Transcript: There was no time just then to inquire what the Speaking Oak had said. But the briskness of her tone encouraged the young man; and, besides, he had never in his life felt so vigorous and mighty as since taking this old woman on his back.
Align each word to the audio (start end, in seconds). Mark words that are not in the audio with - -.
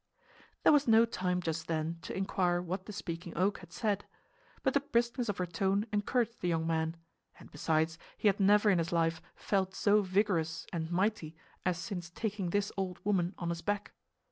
There 0.63 0.73
was 0.73 0.87
no 0.87 1.05
time 1.05 1.41
just 1.41 1.67
then 1.67 1.99
to 2.01 2.17
inquire 2.17 2.59
what 2.59 2.87
the 2.87 2.91
Speaking 2.91 3.37
Oak 3.37 3.59
had 3.59 3.71
said. 3.71 4.03
But 4.63 4.73
the 4.73 4.79
briskness 4.79 5.29
of 5.29 5.37
her 5.37 5.45
tone 5.45 5.85
encouraged 5.93 6.41
the 6.41 6.47
young 6.47 6.65
man; 6.65 6.97
and, 7.37 7.51
besides, 7.51 7.99
he 8.17 8.27
had 8.27 8.39
never 8.39 8.71
in 8.71 8.79
his 8.79 8.91
life 8.91 9.21
felt 9.35 9.75
so 9.75 10.01
vigorous 10.01 10.65
and 10.73 10.91
mighty 10.91 11.35
as 11.67 11.77
since 11.77 12.09
taking 12.09 12.49
this 12.49 12.71
old 12.75 12.97
woman 13.05 13.35
on 13.37 13.49
his 13.49 13.61
back. 13.61 13.93